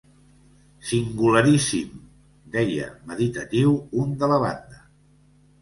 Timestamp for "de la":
4.25-4.45